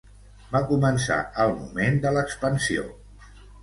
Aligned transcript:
Va 0.55 0.61
començar 0.71 1.19
el 1.45 1.55
moment 1.61 2.03
de 2.09 2.17
l'expansió 2.19 2.91